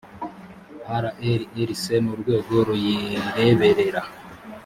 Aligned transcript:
rlrc 1.03 1.83
n 2.03 2.05
urwego 2.13 2.55
ruyireberera 2.67 4.01